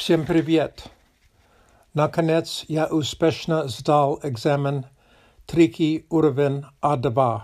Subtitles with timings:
[0.00, 0.84] Всем привет!
[1.92, 4.86] Наконец я успешно сдал экзамен
[5.44, 7.42] третий уровень А2.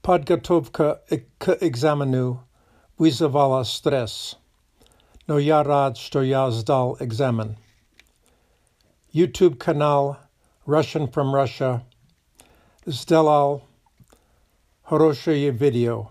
[0.00, 1.02] Подготовка
[1.36, 2.42] к экзамену
[2.96, 4.38] вызывала стресс,
[5.26, 7.58] но я рад, что я сдал экзамен.
[9.12, 10.16] YouTube-канал
[10.66, 11.82] Russian from Russia
[12.86, 13.62] сделал
[14.84, 16.10] хорошее видео.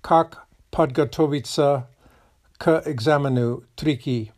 [0.00, 1.86] Как подготовиться
[2.58, 4.32] к экзамену трики.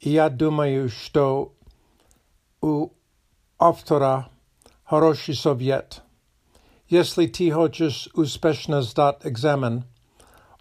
[0.00, 1.52] И я думаю, что
[2.60, 2.90] у
[3.58, 4.30] автора
[4.84, 6.02] хороший совет.
[6.88, 9.84] Если ты хочешь успешно сдать экзамен,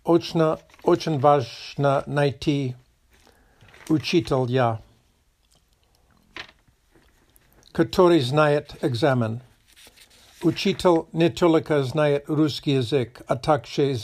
[0.04, 0.42] очень,
[0.84, 2.76] очень важно найти
[3.88, 4.82] учителя,
[7.72, 9.42] который знает экзамен.
[10.42, 13.98] Учитель не только знает русский язык, а также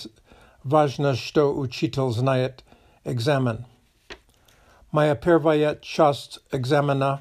[0.67, 2.63] Vážna što učitel znajet
[3.05, 3.63] examen.
[4.91, 7.19] Moja prvá část examena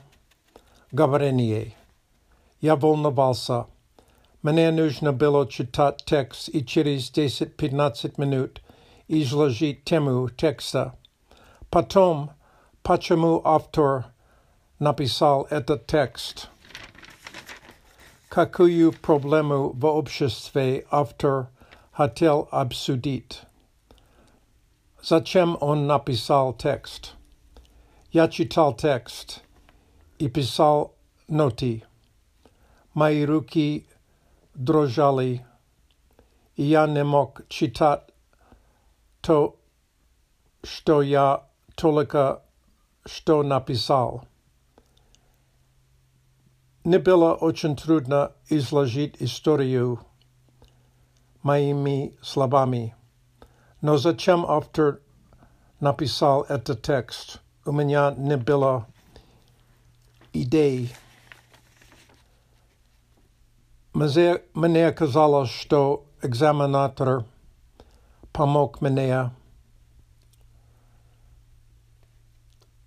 [0.93, 1.73] govorenie.
[2.63, 3.65] Já volnoval se.
[4.43, 8.61] Mne nužno bylo čitat text i čiriz 10-15 minut
[9.09, 10.91] i temu texta.
[11.71, 12.29] Patom,
[12.83, 14.03] pačemu autor
[14.81, 16.47] napisal etat text.
[18.29, 21.47] Kakuju problému v obšestve autor
[21.99, 23.47] hatel absudit.
[25.03, 27.15] Začem on napisal text.
[28.13, 29.41] Já čítal text
[30.19, 30.91] i písal
[31.29, 31.83] noty.
[32.95, 33.85] Mají ruky
[34.55, 35.45] drožaly
[36.57, 38.11] i já nemohl čítat
[39.21, 39.55] to,
[40.67, 41.39] što já
[41.75, 42.41] tolika
[43.09, 44.21] što napisal.
[46.85, 49.99] Nebyla očen trudna izložit historiu
[51.45, 52.93] mými slabami.
[53.83, 54.99] No začem after
[55.81, 57.39] napísal ete text.
[57.67, 58.85] U mě nebylo
[60.33, 60.91] idei.
[64.55, 65.77] Mně kazalo, že
[66.23, 67.25] examinátor
[68.33, 69.31] pomohl mně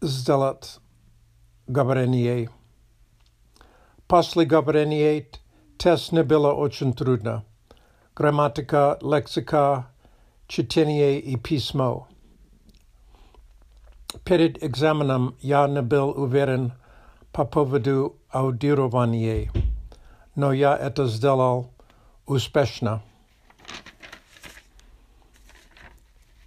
[0.01, 0.79] zdelat
[1.65, 2.47] gabrenie.
[4.07, 5.25] Pasli gabrenie,
[5.77, 7.43] test nebylo očen trudná.
[8.17, 9.83] gramatyka, leksyka,
[10.47, 12.07] czytanie i pismo.
[14.25, 16.69] Przed egzaminem ja nie był uweren
[17.31, 19.51] po powodu audirowania,
[20.35, 21.63] no ja to zdelal
[22.25, 23.00] uspeszna.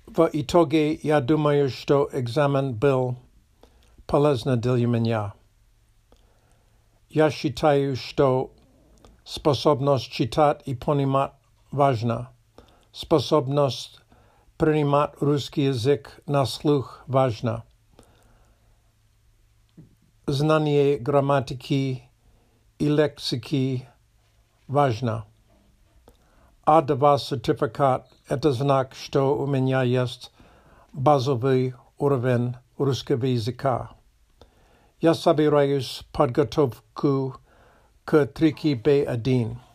[0.08, 3.14] W itogie ja думаю, że egzamin był
[4.06, 5.32] полезно Ja меня.
[7.10, 8.50] Я считаю, что
[9.24, 11.30] способность читать и понимать
[11.72, 12.32] vážná.
[12.92, 14.00] Sposobnost
[14.56, 17.62] přijímat ruský jazyk na sluch vážná.
[20.26, 22.02] Znanie gramatiky
[22.78, 23.86] i lexiky
[24.68, 25.26] vážná.
[26.66, 30.30] A2 certifikát– это знак, что у меня есть
[30.92, 33.90] базовый уровень русского языка.
[35.00, 37.34] Я собираюсь подготовку
[38.04, 39.69] к трике B1.